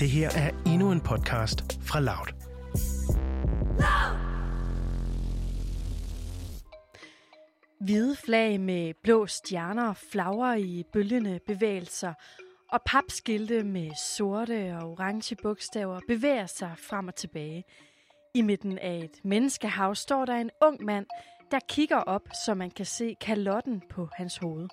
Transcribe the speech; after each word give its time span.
Det 0.00 0.10
her 0.10 0.30
er 0.36 0.50
endnu 0.66 0.92
en 0.92 1.00
podcast 1.00 1.80
fra 1.82 2.00
Loud. 2.00 2.32
Hvide 7.80 8.16
flag 8.16 8.60
med 8.60 8.94
blå 9.02 9.26
stjerner 9.26 9.92
flagrer 9.92 10.54
i 10.54 10.84
bølgende 10.92 11.40
bevægelser, 11.46 12.14
og 12.72 12.80
papskilte 12.86 13.64
med 13.64 13.90
sorte 14.16 14.76
og 14.80 14.90
orange 14.90 15.36
bogstaver 15.42 16.00
bevæger 16.08 16.46
sig 16.46 16.74
frem 16.88 17.08
og 17.08 17.14
tilbage. 17.14 17.64
I 18.34 18.42
midten 18.42 18.78
af 18.78 18.98
et 19.04 19.24
menneskehav 19.24 19.94
står 19.94 20.24
der 20.24 20.34
en 20.34 20.50
ung 20.62 20.84
mand, 20.84 21.06
der 21.50 21.58
kigger 21.68 21.96
op, 21.96 22.28
så 22.44 22.54
man 22.54 22.70
kan 22.70 22.86
se 22.86 23.16
kalotten 23.20 23.82
på 23.90 24.08
hans 24.16 24.36
hoved. 24.36 24.68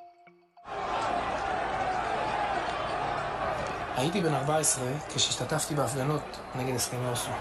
הייתי 3.97 4.21
בן 4.21 4.35
14 4.35 4.85
כשהשתתפתי 5.09 5.75
בהפגנות 5.75 6.41
נגד 6.55 6.75
הסכמי 6.75 7.09
אוסלו. 7.09 7.35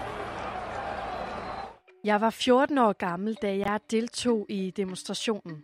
Jeg 2.04 2.20
var 2.20 2.30
14 2.30 2.78
år 2.78 2.92
gammel, 2.92 3.34
da 3.42 3.56
jeg 3.56 3.80
deltog 3.90 4.46
i 4.48 4.72
demonstrationen. 4.76 5.62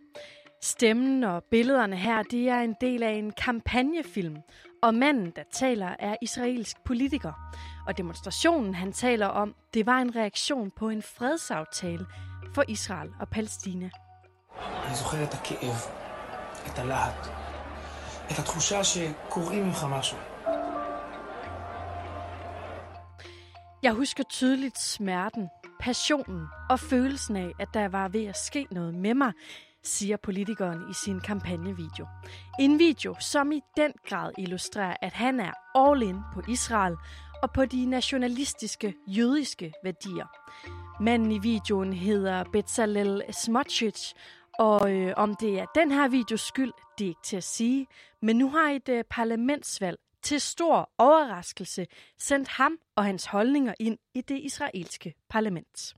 Stemmen 0.63 1.25
og 1.25 1.45
billederne 1.51 1.97
her, 1.97 2.23
de 2.23 2.49
er 2.49 2.61
en 2.61 2.75
del 2.81 3.03
af 3.03 3.13
en 3.13 3.31
kampagnefilm, 3.31 4.37
og 4.83 4.95
manden, 4.95 5.33
der 5.37 5.43
taler, 5.53 5.97
er 5.99 6.17
israelsk 6.23 6.77
politiker. 6.85 7.33
Og 7.87 7.99
demonstrationen, 7.99 8.75
han 8.75 8.93
taler 8.93 9.27
om, 9.27 9.55
det 9.75 9.87
var 9.87 9.99
en 9.99 10.17
reaktion 10.17 10.71
på 10.71 10.89
en 10.89 11.03
fredsaftale 11.03 12.07
for 12.55 12.65
Israel 12.69 13.11
og 13.21 13.29
Palæstina. 13.29 13.91
אני 14.87 14.95
זוכר 14.95 15.23
את 15.25 15.35
הכאב, 15.35 15.87
את 16.67 16.79
הלהט, 16.79 17.27
את 18.33 18.39
התחושה 18.39 18.85
שקוראים 18.85 19.67
ממך 19.67 19.85
משהו. 19.85 20.19
Jeg 23.84 23.94
husker 23.94 24.24
tydeligt 24.24 24.80
smerten, 24.80 25.50
passionen 25.80 26.48
og 26.70 26.80
følelsen 26.80 27.36
af, 27.36 27.52
at 27.60 27.68
der 27.74 27.88
var 27.88 28.08
ved 28.08 28.26
at 28.26 28.38
ske 28.38 28.68
noget 28.72 28.94
med 28.94 29.14
mig, 29.14 29.34
siger 29.84 30.18
politikeren 30.18 30.82
i 30.92 30.94
sin 30.94 31.20
kampagnevideo. 31.20 32.08
En 32.60 32.80
video, 32.80 33.16
som 33.20 33.52
i 33.52 33.62
den 33.78 33.94
grad 34.06 34.32
illustrerer, 34.38 34.96
at 35.02 35.14
han 35.14 35.40
er 35.40 35.52
all 35.76 36.02
in 36.02 36.20
på 36.34 36.42
Israel 36.48 36.96
og 37.44 37.52
på 37.52 37.66
de 37.66 37.86
nationalistiske 37.86 38.94
jødiske 39.08 39.74
værdier. 39.84 40.28
Manden 41.04 41.32
i 41.32 41.40
videoen 41.40 41.94
hedder 41.94 42.44
Bezalel 42.44 43.24
Smotrich, 43.32 44.14
og 44.60 44.94
øh, 44.94 45.14
om 45.18 45.36
det 45.36 45.60
er 45.60 45.66
den 45.76 45.92
her 45.92 46.08
videos 46.08 46.42
skyld, 46.42 46.72
det 46.98 47.06
er 47.06 47.10
ikke 47.10 47.24
til 47.24 47.38
at 47.38 47.44
sige. 47.44 47.88
Men 48.22 48.36
nu 48.36 48.50
har 48.50 48.70
et 48.70 48.90
øh, 48.90 49.04
parlamentsvalg 49.10 50.00
til 50.24 50.42
stor 50.42 50.90
overraskelse 50.98 51.88
sendt 52.20 52.48
ham 52.48 52.78
og 52.96 53.04
hans 53.04 53.26
holdninger 53.26 53.74
ind 53.80 53.98
i 54.14 54.22
det 54.22 54.40
israelske 54.40 55.14
parlament. 55.30 55.94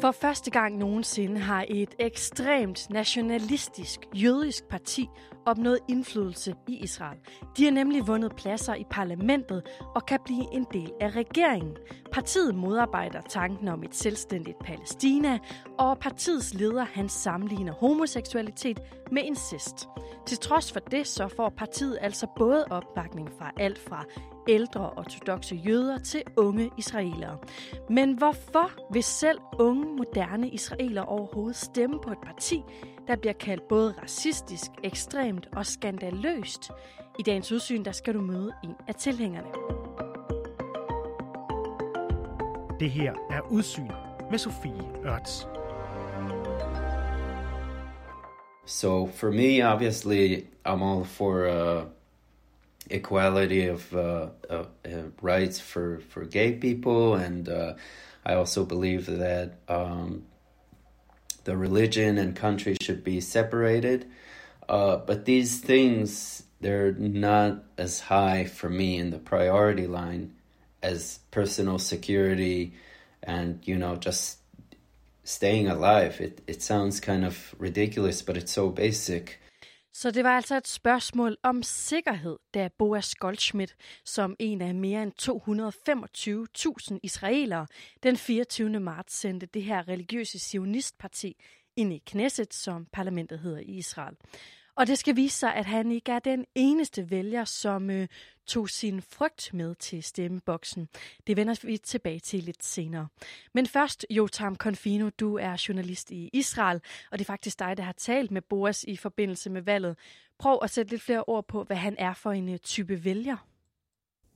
For 0.00 0.10
første 0.10 0.50
gang 0.50 0.78
nogensinde 0.78 1.40
har 1.40 1.64
et 1.68 1.94
ekstremt 1.98 2.90
nationalistisk 2.90 4.00
jødisk 4.14 4.64
parti 4.68 5.08
opnået 5.46 5.78
indflydelse 5.88 6.54
i 6.68 6.76
Israel. 6.76 7.18
De 7.56 7.64
har 7.64 7.70
nemlig 7.70 8.06
vundet 8.06 8.36
pladser 8.36 8.74
i 8.74 8.84
parlamentet 8.90 9.62
og 9.94 10.06
kan 10.06 10.18
blive 10.24 10.44
en 10.52 10.66
del 10.72 10.92
af 11.00 11.16
regeringen. 11.16 11.76
Partiet 12.12 12.54
modarbejder 12.54 13.20
tanken 13.20 13.68
om 13.68 13.84
et 13.84 13.94
selvstændigt 13.94 14.58
Palæstina, 14.58 15.38
og 15.78 15.98
partiets 15.98 16.54
leder 16.54 16.84
han 16.84 17.08
sammenligner 17.08 17.72
homoseksualitet 17.72 18.80
med 19.10 19.22
incest. 19.22 19.88
Til 20.26 20.38
trods 20.38 20.72
for 20.72 20.80
det, 20.80 21.06
så 21.06 21.28
får 21.28 21.48
partiet 21.48 21.98
altså 22.00 22.26
både 22.36 22.64
opbakning 22.70 23.30
fra 23.38 23.50
alt 23.56 23.78
fra 23.78 24.04
ældre 24.48 24.90
ortodoxe 24.90 25.54
jøder 25.54 25.98
til 25.98 26.22
unge 26.36 26.70
israelere. 26.78 27.38
Men 27.90 28.12
hvorfor 28.14 28.70
vil 28.92 29.04
selv 29.04 29.38
unge, 29.58 29.96
moderne 29.96 30.48
israelere 30.48 31.04
overhovedet 31.04 31.56
stemme 31.56 32.00
på 32.00 32.10
et 32.10 32.18
parti, 32.26 32.62
der 33.12 33.18
bliver 33.18 33.32
kaldt 33.32 33.68
både 33.68 33.94
racistisk, 34.02 34.70
ekstremt 34.84 35.48
og 35.56 35.66
skandaløst? 35.66 36.70
I 37.18 37.22
dagens 37.22 37.52
udsyn, 37.52 37.84
der 37.84 37.92
skal 37.92 38.14
du 38.14 38.20
møde 38.20 38.52
en 38.64 38.74
af 38.88 38.94
tilhængerne. 38.94 39.48
Det 42.80 42.90
her 42.90 43.12
er 43.30 43.40
Udsyn 43.50 43.90
med 44.30 44.38
Sofie 44.38 44.84
Ørts. 45.06 45.46
So 48.66 49.06
for 49.06 49.30
me, 49.30 49.72
obviously, 49.72 50.44
I'm 50.68 50.82
all 50.82 51.04
for 51.04 51.46
uh, 51.46 51.84
equality 52.90 53.70
of 53.70 53.92
uh, 53.92 54.00
uh, 54.50 54.66
uh, 54.84 55.04
rights 55.22 55.60
for, 55.60 55.98
for 56.08 56.20
gay 56.30 56.60
people, 56.60 57.24
and 57.26 57.48
uh, 57.48 57.74
I 58.26 58.34
also 58.34 58.64
believe 58.64 59.02
that 59.02 59.48
um, 59.68 60.22
the 61.44 61.56
religion 61.56 62.18
and 62.18 62.34
country 62.36 62.76
should 62.80 63.02
be 63.04 63.20
separated. 63.20 64.06
Uh, 64.68 64.96
but 64.96 65.24
these 65.24 65.60
things, 65.60 66.44
they're 66.60 66.92
not 66.92 67.64
as 67.76 68.00
high 68.00 68.44
for 68.44 68.70
me 68.70 68.96
in 68.96 69.10
the 69.10 69.18
priority 69.18 69.86
line 69.86 70.34
as 70.82 71.18
personal 71.30 71.78
security 71.78 72.72
and, 73.22 73.60
you 73.64 73.76
know, 73.76 73.96
just 73.96 74.38
staying 75.24 75.68
alive. 75.68 76.20
It, 76.20 76.40
it 76.46 76.62
sounds 76.62 77.00
kind 77.00 77.24
of 77.24 77.54
ridiculous, 77.58 78.22
but 78.22 78.36
it's 78.36 78.52
so 78.52 78.68
basic. 78.70 79.40
Så 79.94 80.10
det 80.10 80.24
var 80.24 80.36
altså 80.36 80.56
et 80.56 80.68
spørgsmål 80.68 81.36
om 81.42 81.62
sikkerhed, 81.62 82.38
da 82.54 82.68
Boas 82.78 83.14
Goldschmidt, 83.14 83.76
som 84.04 84.36
en 84.38 84.62
af 84.62 84.74
mere 84.74 85.02
end 85.02 85.12
225.000 86.92 86.98
israelere, 87.02 87.66
den 88.02 88.16
24. 88.16 88.80
marts 88.80 89.14
sendte 89.14 89.46
det 89.46 89.62
her 89.62 89.88
religiøse 89.88 90.38
sionistparti 90.38 91.36
ind 91.76 91.92
i 91.92 92.02
Knesset, 92.06 92.54
som 92.54 92.86
parlamentet 92.92 93.38
hedder 93.38 93.58
i 93.58 93.76
Israel. 93.76 94.16
Og 94.76 94.86
det 94.86 94.98
skal 94.98 95.16
vise 95.16 95.38
sig, 95.38 95.54
at 95.54 95.66
han 95.66 95.92
ikke 95.92 96.12
er 96.12 96.18
den 96.18 96.44
eneste 96.54 97.10
vælger, 97.10 97.44
som 97.44 97.90
øh, 97.90 98.08
tog 98.46 98.68
sin 98.68 99.02
frygt 99.02 99.54
med 99.54 99.74
til 99.74 100.02
stemmeboksen. 100.02 100.88
Det 101.26 101.36
vender 101.36 101.66
vi 101.66 101.78
tilbage 101.78 102.18
til 102.18 102.42
lidt 102.42 102.64
senere. 102.64 103.08
Men 103.54 103.66
først, 103.66 104.06
Jotam 104.10 104.56
Konfino, 104.56 105.10
du 105.20 105.38
er 105.38 105.64
journalist 105.68 106.10
i 106.10 106.30
Israel, 106.32 106.80
og 107.10 107.18
det 107.18 107.24
er 107.24 107.32
faktisk 107.32 107.58
dig, 107.58 107.76
der 107.76 107.82
har 107.82 107.92
talt 107.92 108.30
med 108.30 108.42
Boas 108.42 108.84
i 108.84 108.96
forbindelse 108.96 109.50
med 109.50 109.62
valget. 109.62 109.98
Prøv 110.38 110.58
at 110.62 110.70
sætte 110.70 110.90
lidt 110.90 111.02
flere 111.02 111.24
ord 111.26 111.48
på, 111.48 111.64
hvad 111.64 111.76
han 111.76 111.96
er 111.98 112.14
for 112.14 112.32
en 112.32 112.48
øh, 112.48 112.58
type 112.58 113.04
vælger. 113.04 113.46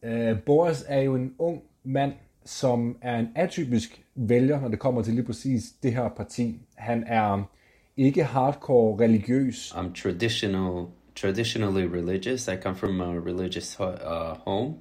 Uh, 0.03 0.39
Boas 0.47 0.85
er 0.89 1.01
jo 1.01 1.15
en 1.15 1.35
ung 1.39 1.63
mand, 1.85 2.13
som 2.45 2.99
er 3.03 3.19
en 3.19 3.29
atypisk 3.35 4.03
vælger, 4.15 4.61
når 4.61 4.69
det 4.69 4.79
kommer 4.79 5.03
til 5.03 5.15
lige 5.15 5.25
præcis 5.25 5.65
det 5.83 5.93
her 5.93 6.09
parti. 6.09 6.61
Han 6.75 7.05
er 7.07 7.49
ikke 7.97 8.25
hardcore 8.25 9.05
religiøs. 9.05 9.73
I'm 9.73 9.93
traditional, 9.95 10.87
traditionally 11.15 11.87
religious. 11.87 12.49
I 12.49 12.57
come 12.63 12.77
from 12.77 13.01
a 13.01 13.21
religious 13.21 13.81
uh, 13.81 14.37
home, 14.45 14.75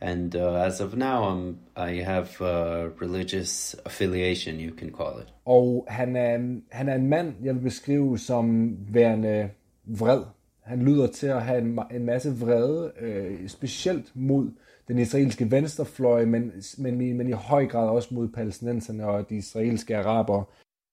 and 0.00 0.34
uh, 0.34 0.66
as 0.66 0.80
of 0.80 0.96
now, 0.96 1.24
I'm 1.24 1.56
I 1.76 2.02
have 2.02 2.40
a 2.40 2.88
religious 3.00 3.76
affiliation, 3.84 4.60
you 4.60 4.76
can 4.78 4.90
call 4.90 5.20
it. 5.22 5.34
Og 5.44 5.86
han 5.88 6.16
er, 6.16 6.60
han 6.70 6.88
er 6.88 6.94
en 6.94 7.08
mand, 7.08 7.34
jeg 7.42 7.54
vil 7.54 7.60
beskrive 7.60 8.18
som 8.18 8.76
værende 8.88 9.50
vred. 9.84 10.22
Han 10.62 10.82
lyder 10.82 11.06
til 11.06 11.26
at 11.26 11.42
have 11.42 11.58
en, 11.58 11.78
en 11.94 12.04
masse 12.04 12.38
vrede, 12.38 12.92
øh, 13.00 13.48
specielt 13.48 14.10
mod 14.14 14.50
den 14.88 14.98
israelske 14.98 15.50
venstrefløj, 15.50 16.24
men, 16.24 16.52
men, 16.78 17.16
men 17.16 17.28
i 17.28 17.32
høj 17.32 17.66
grad 17.66 17.88
også 17.88 18.14
mod 18.14 18.28
palæstinenserne 18.28 19.06
og 19.06 19.28
de 19.28 19.36
israelske 19.36 19.96
arabere. 19.96 20.44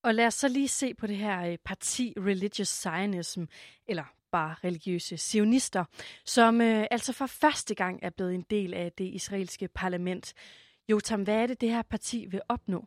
Og 0.04 0.16
lad 0.16 0.28
os 0.28 0.34
så 0.34 0.48
lige 0.48 0.68
se 0.68 0.94
på 0.94 1.08
det 1.08 1.18
her 1.18 1.46
øh, 1.46 1.58
parti 1.66 2.14
Religious 2.18 2.68
Zionism, 2.68 3.44
eller 3.88 4.04
bare 4.32 4.56
religiøse 4.64 5.18
sionister, 5.18 5.86
som 6.26 6.62
øh, 6.62 6.86
altså 6.92 7.14
for 7.14 7.26
første 7.26 7.76
gang 7.76 8.00
er 8.02 8.10
blevet 8.10 8.36
en 8.36 8.46
del 8.50 8.74
af 8.74 8.92
det 8.92 9.04
israelske 9.04 9.68
parlament. 9.68 10.34
Jotam, 10.90 11.24
hvad 11.24 11.36
er 11.36 11.48
det, 11.48 11.62
det 11.62 11.70
her 11.70 11.82
parti 11.82 12.26
vil 12.26 12.42
opnå? 12.50 12.86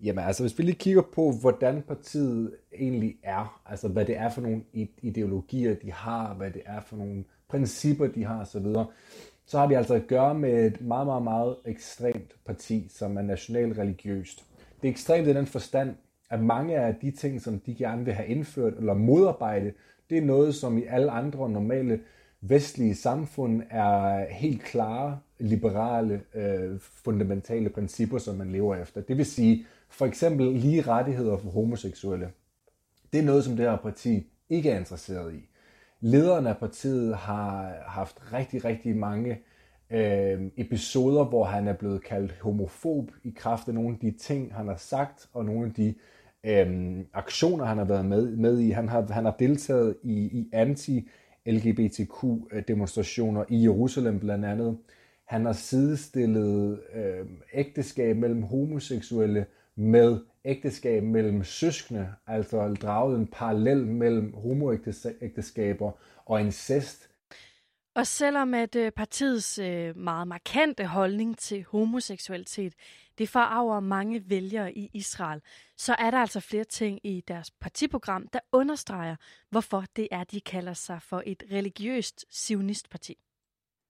Jamen 0.00 0.24
altså, 0.24 0.42
hvis 0.42 0.58
vi 0.58 0.62
lige 0.62 0.74
kigger 0.74 1.02
på, 1.02 1.32
hvordan 1.40 1.82
partiet 1.82 2.56
egentlig 2.78 3.16
er, 3.22 3.62
altså 3.66 3.88
hvad 3.88 4.04
det 4.04 4.16
er 4.16 4.30
for 4.30 4.40
nogle 4.40 4.62
ideologier, 5.02 5.74
de 5.74 5.92
har, 5.92 6.34
hvad 6.34 6.50
det 6.50 6.62
er 6.64 6.80
for 6.80 6.96
nogle 6.96 7.24
principper, 7.48 8.06
de 8.06 8.24
har 8.24 8.40
osv., 8.40 8.66
så 9.46 9.58
har 9.58 9.66
vi 9.66 9.74
altså 9.74 9.94
at 9.94 10.06
gøre 10.06 10.34
med 10.34 10.66
et 10.66 10.80
meget, 10.80 11.06
meget, 11.06 11.22
meget 11.22 11.56
ekstremt 11.66 12.36
parti, 12.46 12.86
som 12.90 13.16
er 13.16 13.22
nationalreligiøst. 13.22 14.44
Det 14.82 14.88
er 14.88 14.92
ekstremt 14.92 15.28
i 15.28 15.32
den 15.32 15.46
forstand, 15.46 15.94
at 16.30 16.40
mange 16.40 16.76
af 16.76 16.94
de 16.94 17.10
ting, 17.10 17.40
som 17.40 17.60
de 17.60 17.74
gerne 17.74 18.04
vil 18.04 18.14
have 18.14 18.28
indført 18.28 18.74
eller 18.78 18.94
modarbejde, 18.94 19.72
det 20.10 20.18
er 20.18 20.22
noget, 20.22 20.54
som 20.54 20.78
i 20.78 20.84
alle 20.84 21.10
andre 21.10 21.50
normale 21.50 22.00
vestlige 22.40 22.94
samfund 22.94 23.62
er 23.70 24.26
helt 24.30 24.62
klare, 24.62 25.18
liberale, 25.38 26.22
øh, 26.34 26.80
fundamentale 26.80 27.68
principper, 27.68 28.18
som 28.18 28.36
man 28.36 28.52
lever 28.52 28.76
efter. 28.76 29.00
Det 29.00 29.16
vil 29.16 29.26
sige, 29.26 29.66
for 29.88 30.06
eksempel 30.06 30.52
lige 30.52 30.82
rettigheder 30.82 31.36
for 31.36 31.50
homoseksuelle. 31.50 32.30
Det 33.12 33.20
er 33.20 33.24
noget, 33.24 33.44
som 33.44 33.56
det 33.56 33.70
her 33.70 33.76
parti 33.76 34.26
ikke 34.48 34.70
er 34.70 34.78
interesseret 34.78 35.34
i. 35.34 35.48
lederen 36.00 36.46
af 36.46 36.56
partiet 36.56 37.16
har 37.16 37.74
haft 37.86 38.32
rigtig, 38.32 38.64
rigtig 38.64 38.96
mange 38.96 39.38
øh, 39.92 40.40
episoder, 40.56 41.24
hvor 41.24 41.44
han 41.44 41.68
er 41.68 41.72
blevet 41.72 42.04
kaldt 42.04 42.34
homofob 42.40 43.10
i 43.24 43.34
kraft 43.36 43.68
af 43.68 43.74
nogle 43.74 43.94
af 43.94 44.00
de 44.00 44.10
ting, 44.10 44.54
han 44.54 44.68
har 44.68 44.76
sagt, 44.76 45.28
og 45.32 45.44
nogle 45.44 45.66
af 45.66 45.72
de 45.74 45.94
øh, 46.46 46.98
aktioner, 47.14 47.64
han 47.64 47.78
har 47.78 47.84
været 47.84 48.04
med, 48.04 48.36
med 48.36 48.58
i. 48.58 48.70
Han 48.70 48.88
har, 48.88 49.12
han 49.12 49.24
har 49.24 49.36
deltaget 49.38 49.96
i, 50.02 50.12
i 50.12 50.48
anti-LGBTQ-demonstrationer 50.52 53.44
i 53.48 53.62
Jerusalem 53.62 54.20
blandt 54.20 54.44
andet. 54.44 54.78
Han 55.24 55.44
har 55.44 55.52
sidestillet 55.52 56.80
øh, 56.94 57.26
ægteskab 57.54 58.16
mellem 58.16 58.42
homoseksuelle 58.42 59.46
med 59.76 60.18
ægteskab 60.44 61.02
mellem 61.02 61.44
søskende, 61.44 62.08
altså 62.26 62.74
draget 62.74 63.18
en 63.18 63.26
parallel 63.26 63.86
mellem 63.86 64.34
homoægteskaber 64.34 65.92
og 66.26 66.40
incest. 66.40 67.11
Og 67.94 68.06
selvom 68.06 68.54
at 68.54 68.76
øh, 68.76 68.92
partiets 68.92 69.58
øh, 69.58 69.96
meget 69.96 70.28
markante 70.28 70.86
holdning 70.86 71.38
til 71.38 71.64
homoseksualitet, 71.64 72.74
det 73.18 73.28
forarver 73.28 73.80
mange 73.80 74.30
vælgere 74.30 74.72
i 74.72 74.90
Israel, 74.92 75.40
så 75.76 75.94
er 75.98 76.10
der 76.10 76.18
altså 76.18 76.40
flere 76.40 76.64
ting 76.64 77.00
i 77.04 77.24
deres 77.28 77.50
partiprogram, 77.50 78.26
der 78.32 78.40
understreger, 78.52 79.16
hvorfor 79.50 79.84
det 79.96 80.08
er, 80.10 80.24
de 80.24 80.40
kalder 80.40 80.72
sig 80.72 81.02
for 81.02 81.22
et 81.26 81.42
religiøst 81.52 82.24
sionistparti 82.30 83.18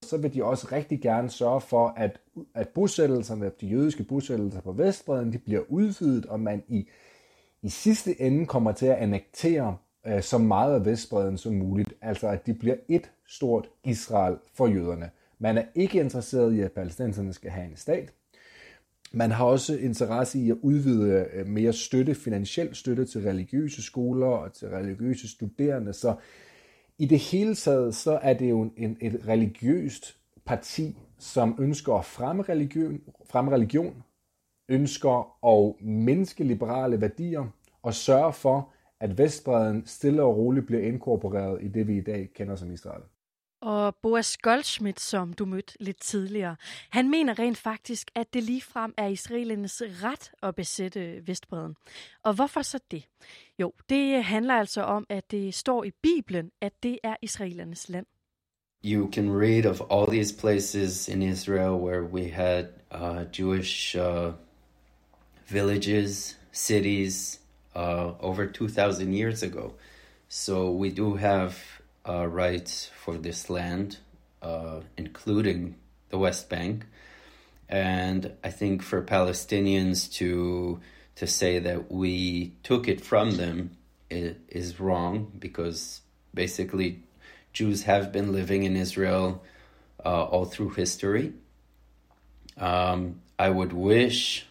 så 0.02 0.16
vil 0.16 0.34
de 0.34 0.44
også 0.44 0.68
rigtig 0.72 1.00
gerne 1.00 1.30
sørge 1.30 1.60
for, 1.60 1.88
at, 1.96 2.20
at 2.54 2.68
bosættelserne, 2.68 3.50
de 3.60 3.66
jødiske 3.66 4.04
bosættelser 4.04 4.60
på 4.60 4.72
Vestbreden, 4.72 5.32
de 5.32 5.38
bliver 5.38 5.62
udvidet, 5.68 6.26
og 6.26 6.40
man 6.40 6.62
i, 6.68 6.88
i 7.62 7.68
sidste 7.68 8.20
ende 8.20 8.46
kommer 8.46 8.72
til 8.72 8.86
at 8.86 8.96
annektere 8.96 9.76
øh, 10.06 10.22
så 10.22 10.38
meget 10.38 10.74
af 10.74 10.84
Vestbreden 10.84 11.38
som 11.38 11.54
muligt. 11.54 11.94
Altså 12.00 12.28
at 12.28 12.46
de 12.46 12.54
bliver 12.54 12.76
et 12.88 13.10
stort 13.34 13.68
Israel 13.84 14.36
for 14.54 14.66
jøderne. 14.66 15.10
Man 15.38 15.58
er 15.58 15.64
ikke 15.74 16.00
interesseret 16.00 16.54
i, 16.54 16.60
at 16.60 16.72
palæstinenserne 16.72 17.32
skal 17.32 17.50
have 17.50 17.70
en 17.70 17.76
stat. 17.76 18.12
Man 19.12 19.30
har 19.30 19.44
også 19.44 19.76
interesse 19.76 20.38
i 20.38 20.50
at 20.50 20.56
udvide 20.62 21.26
øh, 21.32 21.46
mere 21.46 21.72
støtte, 21.72 22.14
finansiel 22.14 22.74
støtte 22.74 23.04
til 23.04 23.22
religiøse 23.22 23.82
skoler 23.82 24.26
og 24.26 24.52
til 24.52 24.68
religiøse 24.68 25.28
studerende. 25.28 25.92
Så 25.92 26.14
i 26.98 27.06
det 27.06 27.18
hele 27.18 27.54
taget, 27.54 27.94
så 27.94 28.18
er 28.22 28.34
det 28.34 28.50
jo 28.50 28.70
en, 28.76 28.96
et 29.00 29.20
religiøst 29.28 30.16
parti, 30.44 30.96
som 31.18 31.56
ønsker 31.58 31.94
at 31.94 32.04
fremme 32.04 32.42
religion, 32.42 33.00
fremme 33.30 33.50
religion, 33.50 34.02
ønsker 34.68 35.46
at 35.46 35.84
mindske 35.86 36.44
liberale 36.44 37.00
værdier 37.00 37.44
og 37.82 37.94
sørge 37.94 38.32
for, 38.32 38.72
at 39.00 39.18
Vestbreden 39.18 39.86
stille 39.86 40.22
og 40.22 40.36
roligt 40.36 40.66
bliver 40.66 40.82
inkorporeret 40.82 41.62
i 41.62 41.68
det, 41.68 41.86
vi 41.86 41.96
i 41.96 42.00
dag 42.00 42.30
kender 42.34 42.56
som 42.56 42.72
Israel. 42.72 43.02
Og 43.62 43.96
Boas 43.96 44.36
Goldschmidt, 44.36 45.00
som 45.00 45.32
du 45.32 45.44
mødte 45.44 45.72
lidt 45.80 46.00
tidligere, 46.00 46.56
han 46.90 47.10
mener 47.10 47.38
rent 47.38 47.58
faktisk, 47.58 48.10
at 48.14 48.34
det 48.34 48.42
ligefrem 48.42 48.94
er 48.96 49.06
israelernes 49.06 49.82
ret 50.02 50.32
at 50.42 50.54
besætte 50.54 51.26
Vestbreden. 51.26 51.76
Og 52.22 52.34
hvorfor 52.34 52.62
så 52.62 52.78
det? 52.90 53.08
Jo, 53.58 53.72
det 53.88 54.24
handler 54.24 54.54
altså 54.54 54.82
om, 54.82 55.06
at 55.08 55.30
det 55.30 55.54
står 55.54 55.84
i 55.84 55.90
Bibelen, 56.02 56.50
at 56.60 56.72
det 56.82 56.98
er 57.02 57.16
israelernes 57.22 57.88
land. 57.88 58.06
You 58.84 59.10
can 59.12 59.30
read 59.30 59.66
of 59.66 59.80
all 59.90 60.06
these 60.06 60.36
places 60.40 61.08
in 61.08 61.22
Israel 61.22 61.72
where 61.72 62.02
we 62.02 62.28
had 62.28 62.64
uh, 62.94 63.38
Jewish 63.38 63.96
uh, 63.96 64.32
villages, 65.48 66.38
cities, 66.52 67.40
uh, 67.76 68.24
over 68.24 68.46
2,000 68.46 69.14
years 69.14 69.42
ago. 69.42 69.72
So 70.28 70.70
we 70.70 70.90
do 70.90 71.14
have 71.14 71.54
uh, 72.08 72.26
rights 72.26 72.90
for 72.96 73.16
this 73.16 73.48
land, 73.48 73.98
uh, 74.40 74.80
including 74.96 75.76
the 76.08 76.18
West 76.18 76.48
Bank. 76.48 76.86
And 77.68 78.32
I 78.44 78.50
think 78.50 78.82
for 78.82 79.02
Palestinians 79.02 80.12
to 80.14 80.80
to 81.14 81.26
say 81.26 81.58
that 81.58 81.90
we 81.92 82.52
took 82.62 82.88
it 82.88 83.00
from 83.00 83.36
them 83.36 83.76
is 84.10 84.80
wrong 84.80 85.30
because 85.38 86.00
basically 86.34 87.02
Jews 87.52 87.82
have 87.84 88.12
been 88.12 88.32
living 88.32 88.64
in 88.64 88.76
Israel 88.76 89.42
uh, 90.04 90.24
all 90.24 90.46
through 90.46 90.70
history. 90.70 91.32
Um, 92.56 93.20
I 93.38 93.50
would 93.50 93.72
wish 93.72 94.46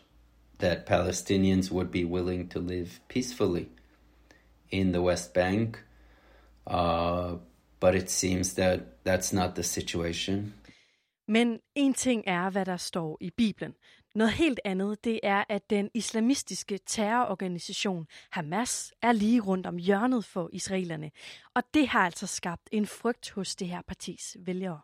that 0.60 0.86
Palestinians 0.86 1.72
would 1.72 1.92
be 1.92 2.06
willing 2.06 2.48
to 2.50 2.60
live 2.60 3.00
peacefully 3.08 3.70
in 4.70 4.92
the 4.92 5.02
West 5.02 5.34
Bank 5.34 5.84
Uh, 6.68 7.38
but 7.80 7.96
it 7.96 8.12
seems 8.12 8.54
that 8.54 8.80
that's 9.08 9.36
not 9.36 9.56
the 9.56 9.64
situation. 9.64 10.54
Men 11.28 11.60
en 11.76 11.94
ting 11.94 12.24
er, 12.28 12.50
hvad 12.50 12.66
der 12.66 12.78
står 12.78 13.18
i 13.22 13.30
Bibelen. 13.38 13.74
Noget 14.16 14.34
helt 14.34 14.60
andet, 14.66 15.04
det 15.04 15.20
er, 15.24 15.44
at 15.50 15.70
den 15.70 15.90
islamistiske 15.94 16.80
terrororganisation 16.88 18.06
Hamas 18.32 18.94
er 19.02 19.12
lige 19.12 19.42
rundt 19.42 19.68
om 19.68 19.78
hjørnet 19.78 20.26
for 20.26 20.50
israelerne. 20.54 21.12
Og 21.56 21.64
det 21.74 21.88
har 21.88 22.00
altså 22.00 22.28
skabt 22.28 22.70
en 22.72 22.86
frygt 22.86 23.32
hos 23.32 23.56
det 23.56 23.68
her 23.68 23.82
partis 23.88 24.38
vælgere. 24.46 24.80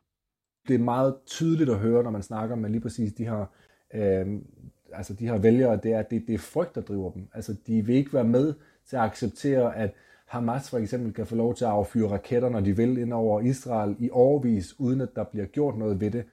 Det 0.67 0.75
er 0.75 0.79
meget 0.79 1.15
tydeligt 1.25 1.69
at 1.69 1.79
høre, 1.79 2.03
når 2.03 2.11
man 2.11 2.23
snakker 2.23 2.55
med 2.55 2.69
lige 2.69 2.81
præcis 2.81 3.13
de 3.13 3.23
her, 3.23 3.45
øh, 3.93 4.25
altså 4.93 5.13
de 5.13 5.27
her 5.27 5.37
vælgere, 5.37 5.79
det 5.83 5.93
er, 5.93 5.99
at 5.99 6.09
det, 6.09 6.23
det 6.27 6.35
er 6.35 6.39
frygt, 6.39 6.75
der 6.75 6.81
driver 6.81 7.11
dem. 7.11 7.27
Altså 7.33 7.55
de 7.67 7.85
vil 7.85 7.95
ikke 7.95 8.13
være 8.13 8.23
med 8.23 8.53
til 8.89 8.95
at 8.95 9.01
acceptere, 9.01 9.75
at 9.75 9.93
Hamas 10.27 10.69
for 10.69 10.77
eksempel 10.77 11.13
kan 11.13 11.27
få 11.27 11.35
lov 11.35 11.55
til 11.55 11.65
at 11.65 11.71
affyre 11.71 12.11
raketter, 12.11 12.49
når 12.49 12.59
de 12.59 12.75
vil 12.75 12.97
ind 12.97 13.13
over 13.13 13.41
Israel 13.41 13.95
i 13.99 14.09
overvis, 14.11 14.79
uden 14.79 15.01
at 15.01 15.09
der 15.15 15.23
bliver 15.23 15.45
gjort 15.45 15.77
noget 15.77 16.01
ved 16.01 16.11
det. 16.11 16.25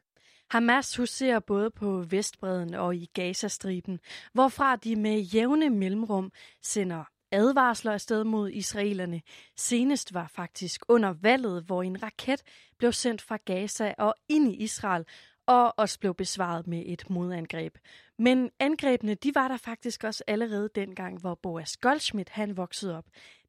Hamas 0.51 0.97
huserer 0.97 1.41
både 1.41 1.71
på 1.71 2.05
Vestbreden 2.11 2.75
og 2.75 2.97
i 2.97 3.11
Gazastriben, 3.15 3.99
hvorfra 4.33 4.77
de 4.77 4.97
med 4.97 5.19
jævne 5.21 5.71
mellemrum 5.71 6.33
sender 6.63 7.05
advarsler 7.33 7.93
afsted 7.93 8.25
mod 8.25 8.51
israelerne. 8.51 9.23
Senest 9.57 10.15
var 10.15 10.27
faktisk 10.27 10.85
under 10.89 11.15
valget, 11.23 11.63
hvor 11.63 11.83
en 11.83 12.03
raket 12.03 12.43
blev 12.79 12.93
sendt 12.93 13.23
fra 13.23 13.39
Gaza 13.45 13.95
og 13.99 14.15
ind 14.29 14.49
i 14.49 14.57
Israel, 14.57 15.05
og 15.47 15.79
også 15.79 16.01
blev 16.01 16.15
besvaret 16.15 16.67
med 16.67 16.83
et 16.87 17.11
modangreb. 17.11 17.79
Men 18.19 18.51
angrebene, 18.61 19.15
de 19.15 19.35
var 19.35 19.49
der 19.49 19.57
faktisk 19.57 20.05
også 20.05 20.25
allerede 20.27 20.69
dengang, 20.75 21.21
hvor 21.21 21.39
Boas 21.43 21.77
Goldschmidt 21.77 22.29
han 22.29 22.57
voksede 22.57 22.99
op. 22.99 23.05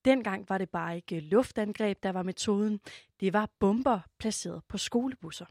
Dengang 0.05 0.49
var 0.49 0.57
det 0.57 0.69
bare 0.69 0.95
ikke 0.95 1.19
luftangreb, 1.19 2.03
der 2.03 2.11
var 2.11 2.23
metoden. 2.23 2.79
Det 3.19 3.33
var 3.33 3.49
bomber 3.59 3.99
placeret 4.19 4.61
på 4.69 4.77
skolebusser. 4.77 5.45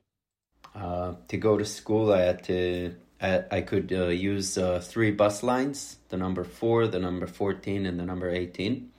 Uh, 0.75 1.15
to 1.29 1.37
go 1.41 1.59
to 1.59 1.65
school, 1.65 2.11
I 2.11 2.23
had 2.23 2.39
to 2.39 2.95
I, 3.21 3.59
I 3.59 3.61
could 3.63 3.93
uh, 3.93 4.35
use 4.35 4.59
uh, 4.59 4.81
three 4.81 5.11
bus 5.11 5.43
lines: 5.43 5.99
the 6.09 6.17
number 6.17 6.45
four, 6.45 6.87
the 6.87 6.99
number 6.99 7.27
fourteen, 7.27 7.87
and 7.87 7.99
the 7.99 8.07
number 8.07 8.29
eighteen. 8.29 8.91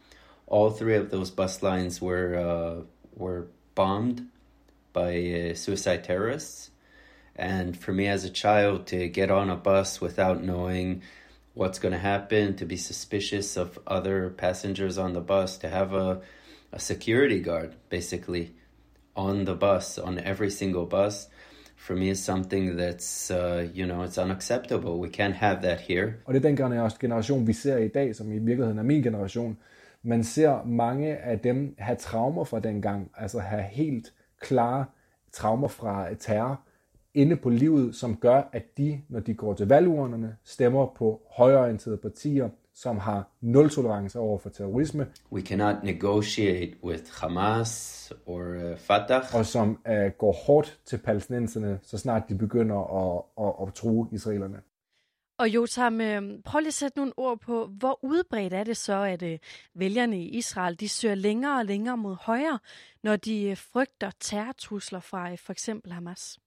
All 0.47 0.71
three 0.71 0.95
of 0.95 1.09
those 1.09 1.31
bus 1.31 1.61
lines 1.63 2.01
were 2.01 2.35
uh, 2.35 2.83
were 3.15 3.47
bombed 3.75 4.21
by 4.93 5.51
uh, 5.51 5.55
suicide 5.55 6.03
terrorists. 6.03 6.71
And 7.35 7.77
for 7.77 7.93
me 7.93 8.07
as 8.07 8.23
a 8.23 8.29
child 8.29 8.87
to 8.87 9.09
get 9.09 9.29
on 9.29 9.49
a 9.49 9.55
bus 9.57 10.01
without 10.01 10.41
knowing 10.41 11.01
what's 11.55 11.79
going 11.79 11.93
to 11.93 11.99
happen, 11.99 12.55
to 12.55 12.65
be 12.65 12.77
suspicious 12.77 13.57
of 13.57 13.79
other 13.87 14.29
passengers 14.29 14.97
on 14.97 15.13
the 15.13 15.21
bus, 15.21 15.57
to 15.57 15.67
have 15.67 15.93
a, 15.93 16.21
a 16.71 16.79
security 16.79 17.39
guard 17.39 17.75
basically 17.89 18.53
on 19.15 19.45
the 19.45 19.55
bus, 19.55 19.97
on 19.97 20.19
every 20.19 20.51
single 20.51 20.85
bus, 20.85 21.27
for 21.75 21.95
me 21.95 22.09
is 22.09 22.23
something 22.23 22.75
that's, 22.77 23.31
uh, 23.31 23.67
you 23.73 23.85
know, 23.85 24.01
it's 24.01 24.17
unacceptable. 24.17 24.99
We 24.99 25.09
can't 25.09 25.35
have 25.35 25.61
that 25.61 25.79
here. 25.79 26.13
Og 26.25 26.33
det 26.33 26.45
er 26.45 26.49
den 26.49 26.57
generation, 26.99 27.47
vi 27.47 27.53
ser 27.53 27.77
i 27.77 27.87
dag, 27.87 28.15
som 28.15 28.31
i 28.31 28.37
virkeligheden 28.37 28.79
er 28.79 28.83
min 28.83 29.03
generation. 29.03 29.57
Man 30.03 30.23
ser 30.23 30.65
mange 30.65 31.17
af 31.17 31.39
dem 31.39 31.75
have 31.77 31.95
traumer 31.95 32.43
fra 32.43 32.59
dengang, 32.59 33.11
altså 33.17 33.39
have 33.39 33.63
helt 33.63 34.13
klare 34.41 34.85
traumer 35.31 35.67
fra 35.67 36.13
terror, 36.13 36.61
inde 37.15 37.35
på 37.35 37.49
livet, 37.49 37.95
som 37.95 38.15
gør, 38.15 38.41
at 38.53 38.77
de, 38.77 39.01
når 39.09 39.19
de 39.19 39.33
går 39.33 39.53
til 39.53 39.67
valgurnerne, 39.67 40.35
stemmer 40.43 40.85
på 40.97 41.21
højorienterede 41.31 41.97
partier, 41.97 42.49
som 42.73 42.97
har 42.97 43.29
nul 43.41 43.69
tolerance 43.69 44.19
over 44.19 44.37
for 44.37 44.49
terrorisme. 44.49 45.07
We 45.31 45.41
cannot 45.41 45.83
negotiate 45.83 46.73
with 46.83 47.03
Hamas 47.21 48.13
or 48.25 48.41
uh, 48.41 48.77
Fatah. 48.77 49.23
Og 49.33 49.45
som 49.45 49.69
uh, 49.89 50.11
går 50.17 50.31
hårdt 50.47 50.79
til 50.85 50.97
palæstinenserne, 50.97 51.79
så 51.83 51.97
snart 51.97 52.29
de 52.29 52.37
begynder 52.37 52.75
at, 52.75 53.23
at, 53.45 53.67
at 53.67 53.73
true 53.73 54.07
israelerne. 54.11 54.57
Og 55.37 55.49
Jotam, 55.49 56.01
øh, 56.01 56.21
prøv 56.45 56.59
lige 56.59 56.67
at 56.67 56.73
sætte 56.73 56.97
nogle 56.97 57.13
ord 57.17 57.39
på, 57.39 57.67
hvor 57.67 57.99
udbredt 58.03 58.53
er 58.53 58.63
det 58.63 58.77
så, 58.77 59.03
at 59.03 59.23
øh, 59.23 59.39
vælgerne 59.73 60.19
i 60.19 60.29
Israel 60.29 60.79
de 60.79 60.89
søger 60.89 61.15
længere 61.15 61.59
og 61.59 61.65
længere 61.65 61.97
mod 61.97 62.15
højre, 62.21 62.59
når 63.03 63.15
de 63.15 63.55
frygter 63.55 64.11
terrortrusler 64.19 64.99
fra 64.99 65.35
for 65.35 65.51
eksempel 65.51 65.91
Hamas? 65.91 66.39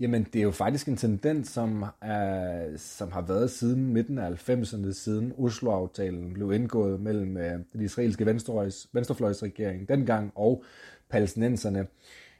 Jamen, 0.00 0.26
det 0.32 0.38
er 0.38 0.42
jo 0.42 0.50
faktisk 0.50 0.88
en 0.88 0.96
tendens, 0.96 1.48
som, 1.48 1.84
er, 2.00 2.76
som 2.76 3.12
har 3.12 3.20
været 3.20 3.50
siden 3.50 3.92
midten 3.92 4.18
af 4.18 4.50
90'erne, 4.50 4.92
siden 4.92 5.32
Oslo-aftalen 5.38 6.32
blev 6.32 6.52
indgået 6.52 7.00
mellem 7.00 7.36
øh, 7.36 7.58
den 7.72 7.80
israelske 7.80 8.26
venstrefløjs, 8.26 8.88
venstrefløjsregering 8.92 9.88
dengang 9.88 10.32
og 10.34 10.64
palæstinenserne. 11.08 11.86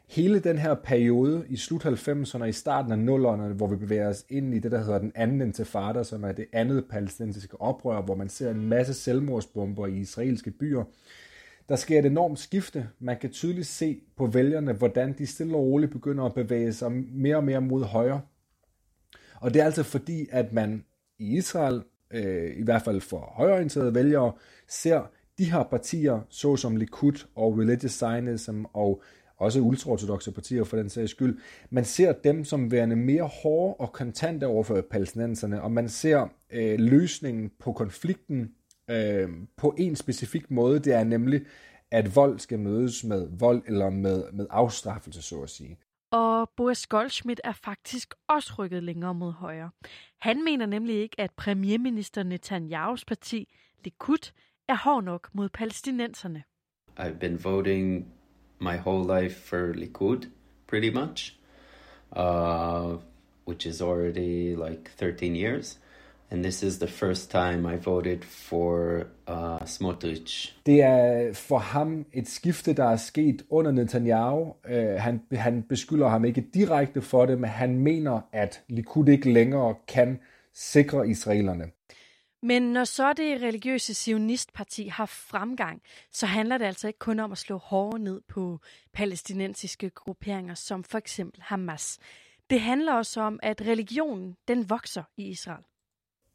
Hele 0.08 0.38
den 0.38 0.58
her 0.58 0.74
periode 0.74 1.44
i 1.48 1.56
slut 1.56 1.86
90'erne 1.86 2.40
og 2.40 2.48
i 2.48 2.52
starten 2.52 2.92
af 2.92 2.96
0'erne, 2.96 3.54
hvor 3.54 3.66
vi 3.66 3.76
bevæger 3.76 4.08
os 4.08 4.24
ind 4.28 4.54
i 4.54 4.58
det, 4.58 4.72
der 4.72 4.78
hedder 4.78 4.98
den 4.98 5.12
anden 5.14 5.40
intifada, 5.40 6.02
som 6.02 6.24
er 6.24 6.32
det 6.32 6.46
andet 6.52 6.84
palæstinensiske 6.90 7.60
oprør, 7.60 8.02
hvor 8.02 8.14
man 8.14 8.28
ser 8.28 8.50
en 8.50 8.68
masse 8.68 8.94
selvmordsbomber 8.94 9.86
i 9.86 9.96
israelske 9.96 10.50
byer, 10.50 10.84
der 11.68 11.76
sker 11.76 11.98
et 11.98 12.06
enormt 12.06 12.38
skifte. 12.38 12.88
Man 12.98 13.18
kan 13.18 13.30
tydeligt 13.30 13.66
se 13.66 14.00
på 14.16 14.26
vælgerne, 14.26 14.72
hvordan 14.72 15.12
de 15.18 15.26
stille 15.26 15.56
og 15.56 15.62
roligt 15.62 15.92
begynder 15.92 16.24
at 16.24 16.34
bevæge 16.34 16.72
sig 16.72 16.92
mere 16.92 17.36
og 17.36 17.44
mere 17.44 17.60
mod 17.60 17.84
højre. 17.84 18.20
Og 19.40 19.54
det 19.54 19.60
er 19.60 19.64
altså 19.64 19.82
fordi, 19.82 20.26
at 20.30 20.52
man 20.52 20.84
i 21.18 21.36
Israel, 21.36 21.82
øh, 22.10 22.56
i 22.56 22.62
hvert 22.62 22.82
fald 22.82 23.00
for 23.00 23.32
højreorienterede 23.36 23.94
vælgere, 23.94 24.32
ser 24.68 25.10
de 25.38 25.52
her 25.52 25.62
partier, 25.62 26.20
såsom 26.28 26.76
Likud 26.76 27.26
og 27.34 27.58
Religious 27.58 27.92
Zionism 27.92 28.64
og 28.72 29.02
også 29.36 29.60
ultraortodoxe 29.60 30.32
partier 30.32 30.64
for 30.64 30.76
den 30.76 30.88
sags 30.88 31.10
skyld, 31.10 31.38
man 31.70 31.84
ser 31.84 32.12
dem 32.12 32.44
som 32.44 32.70
værende 32.70 32.96
mere 32.96 33.30
hårde 33.42 33.74
og 33.74 33.92
kontante 33.92 34.46
over 34.46 34.62
for 34.62 34.80
palæstinenserne, 34.90 35.62
og 35.62 35.72
man 35.72 35.88
ser 35.88 36.28
øh, 36.52 36.78
løsningen 36.78 37.50
på 37.60 37.72
konflikten 37.72 38.50
øh, 38.90 39.28
på 39.56 39.74
en 39.78 39.96
specifik 39.96 40.50
måde. 40.50 40.78
Det 40.78 40.92
er 40.92 41.04
nemlig, 41.04 41.40
at 41.90 42.16
vold 42.16 42.38
skal 42.38 42.58
mødes 42.58 43.04
med 43.04 43.28
vold 43.38 43.62
eller 43.66 43.90
med, 43.90 44.32
med 44.32 44.46
afstraffelse, 44.50 45.22
så 45.22 45.42
at 45.42 45.50
sige. 45.50 45.78
Og 46.10 46.50
Boris 46.56 46.86
Goldschmidt 46.86 47.40
er 47.44 47.52
faktisk 47.52 48.14
også 48.28 48.54
rykket 48.58 48.82
længere 48.82 49.14
mod 49.14 49.32
højre. 49.32 49.70
Han 50.18 50.44
mener 50.44 50.66
nemlig 50.66 50.96
ikke, 50.96 51.20
at 51.20 51.30
premierminister 51.30 52.22
Netanyahus 52.22 53.04
parti, 53.04 53.48
Likud, 53.84 54.32
er 54.68 54.76
hård 54.76 55.04
nok 55.04 55.28
mod 55.32 55.48
palæstinenserne. 55.48 56.44
I've 57.00 57.18
been 57.18 57.44
voting 57.44 58.12
my 58.60 58.76
whole 58.76 59.20
life 59.20 59.40
for 59.40 59.72
Likud, 59.72 60.30
pretty 60.66 60.90
much, 60.90 61.38
uh, 62.16 63.00
which 63.48 63.68
is 63.68 63.82
already 63.82 64.56
like 64.68 64.90
13 64.98 65.36
years 65.36 65.80
and 66.30 66.42
this 66.42 66.62
is 66.62 66.78
the 66.78 66.88
first 66.88 67.30
time 67.30 67.74
I 67.74 67.76
voted 67.76 68.24
for 68.24 69.06
uh, 69.28 69.66
Smotrich. 69.66 70.56
Det 70.66 70.82
er 70.82 71.32
for 71.32 71.58
ham 71.58 72.06
et 72.12 72.28
skifte, 72.28 72.72
der 72.72 72.84
er 72.84 72.96
sket 72.96 73.44
under 73.50 73.72
Netanyahu. 73.72 74.54
Uh, 74.70 74.74
han, 74.98 75.20
han 75.32 75.62
beskylder 75.62 76.08
ham 76.08 76.24
ikke 76.24 76.44
direkte 76.54 77.02
for 77.02 77.26
det, 77.26 77.40
men 77.40 77.50
han 77.50 77.78
mener, 77.78 78.20
at 78.32 78.62
Likud 78.68 79.08
ikke 79.08 79.32
længere 79.32 79.74
kan 79.88 80.18
sikre 80.54 81.08
israelerne. 81.08 81.64
Men 82.42 82.62
når 82.62 82.84
så 82.84 83.12
det 83.12 83.42
religiøse 83.42 83.94
sionistparti 83.94 84.88
har 84.88 85.06
fremgang, 85.06 85.82
så 86.12 86.26
handler 86.26 86.58
det 86.58 86.64
altså 86.64 86.86
ikke 86.86 86.98
kun 86.98 87.20
om 87.20 87.32
at 87.32 87.38
slå 87.38 87.56
hårdere 87.56 87.98
ned 87.98 88.20
på 88.28 88.58
palæstinensiske 88.92 89.90
grupperinger 89.90 90.54
som 90.54 90.84
for 90.84 90.98
eksempel 90.98 91.42
Hamas. 91.42 91.98
Det 92.50 92.60
handler 92.60 92.92
også 92.92 93.20
om, 93.20 93.40
at 93.42 93.60
religionen 93.60 94.36
den 94.48 94.70
vokser 94.70 95.02
i 95.16 95.28
Israel 95.28 95.64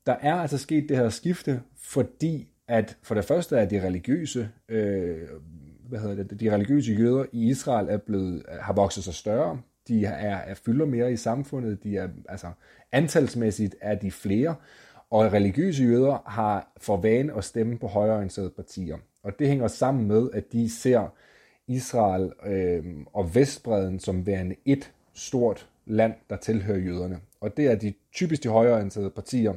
der 0.10 0.16
er 0.22 0.36
altså 0.36 0.58
sket 0.58 0.90
det 0.90 0.98
her 0.98 1.10
skifte, 1.10 1.62
fordi 1.78 2.48
at 2.68 2.98
for 3.04 3.16
det 3.16 3.26
første 3.26 3.58
er 3.58 3.66
de 3.66 3.86
religiøse, 3.86 4.50
øh, 4.70 5.18
hvad 5.90 6.00
hedder 6.00 6.24
det, 6.24 6.40
de 6.40 6.54
religiøse 6.54 6.94
jøder 6.94 7.26
i 7.32 7.50
Israel 7.50 7.88
er 7.90 7.98
blevet, 7.98 8.44
har 8.62 8.74
vokset 8.74 9.04
sig 9.04 9.14
større. 9.14 9.62
De 9.88 10.06
er, 10.06 10.36
er 10.36 10.54
fylder 10.54 10.86
mere 10.86 11.12
i 11.12 11.16
samfundet. 11.16 11.84
De 11.84 11.98
er, 11.98 12.08
altså, 12.30 12.48
antalsmæssigt 12.92 13.76
er 13.82 13.96
de 13.96 14.12
flere. 14.12 14.56
Og 15.10 15.34
religiøse 15.34 15.84
jøder 15.84 16.30
har 16.30 16.72
for 16.78 16.98
vane 16.98 17.34
at 17.38 17.44
stemme 17.44 17.78
på 17.78 17.88
højreorienterede 17.88 18.50
partier. 18.50 18.98
Og 19.24 19.40
det 19.40 19.48
hænger 19.48 19.68
sammen 19.68 20.08
med, 20.08 20.30
at 20.34 20.52
de 20.52 20.70
ser 20.70 21.14
Israel 21.68 22.32
øh, 22.46 22.84
og 23.14 23.36
Vestbreden 23.36 24.00
som 24.00 24.26
værende 24.26 24.56
et 24.66 24.92
stort 25.14 25.70
land, 25.86 26.14
der 26.30 26.36
tilhører 26.36 26.80
jøderne. 26.80 27.20
Og 27.42 27.58
det 27.58 27.68
er 27.68 27.76
de 27.76 27.94
typisk 28.14 28.44
de 28.44 28.50
højreorienterede 28.50 29.10
partier, 29.10 29.54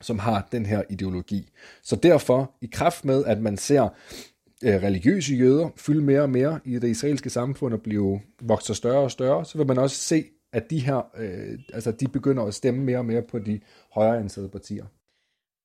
som 0.00 0.18
har 0.18 0.48
den 0.52 0.66
her 0.66 0.82
ideologi. 0.90 1.48
Så 1.82 1.96
derfor, 1.96 2.54
i 2.60 2.68
kraft 2.72 3.04
med, 3.04 3.24
at 3.24 3.40
man 3.40 3.56
ser 3.56 3.82
øh, 4.64 4.74
religiøse 4.82 5.34
jøder 5.34 5.68
fylde 5.76 6.02
mere 6.02 6.22
og 6.22 6.30
mere 6.30 6.60
i 6.64 6.78
det 6.78 6.88
israelske 6.88 7.30
samfund 7.30 7.74
og 7.74 7.82
blive 7.82 8.20
vokser 8.40 8.74
større 8.74 9.02
og 9.02 9.10
større, 9.10 9.44
så 9.44 9.58
vil 9.58 9.66
man 9.66 9.78
også 9.78 9.96
se, 9.96 10.24
at 10.52 10.70
de 10.70 10.78
her, 10.78 11.10
øh, 11.16 11.58
altså 11.72 11.92
de 11.92 12.08
begynder 12.08 12.44
at 12.44 12.54
stemme 12.54 12.84
mere 12.84 12.98
og 12.98 13.04
mere 13.04 13.22
på 13.22 13.38
de 13.38 13.60
højreorienterede 13.92 14.48
partier. 14.48 14.84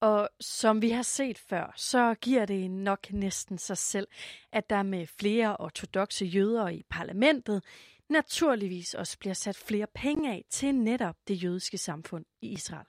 Og 0.01 0.29
som 0.39 0.81
vi 0.81 0.89
har 0.89 1.01
set 1.01 1.37
før, 1.37 1.73
så 1.77 2.15
giver 2.21 2.45
det 2.45 2.71
nok 2.71 3.13
næsten 3.13 3.57
sig 3.57 3.77
selv, 3.77 4.07
at 4.53 4.69
der 4.69 4.83
med 4.83 5.07
flere 5.07 5.57
ortodoxe 5.57 6.25
jøder 6.25 6.69
i 6.69 6.83
parlamentet 6.89 7.63
naturligvis 8.09 8.93
også 8.93 9.19
bliver 9.19 9.33
sat 9.33 9.57
flere 9.57 9.87
penge 9.95 10.31
af 10.31 10.45
til 10.49 10.75
netop 10.75 11.15
det 11.27 11.43
jødiske 11.43 11.77
samfund 11.77 12.25
i 12.41 12.47
Israel 12.47 12.85